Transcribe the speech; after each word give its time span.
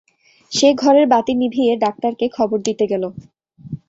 সে 0.51 0.69
ঘরের 0.75 1.05
বাতি 1.07 1.33
নিভিয়ে 1.35 1.73
ডাক্তারকে 1.83 2.25
খবর 2.37 2.57
দিতে 2.67 2.85
গেল। 2.91 3.03